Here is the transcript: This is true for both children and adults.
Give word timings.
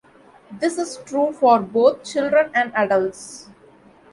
This 0.59 0.79
is 0.79 0.97
true 1.05 1.31
for 1.31 1.59
both 1.59 2.03
children 2.03 2.49
and 2.55 2.73
adults. 2.75 3.49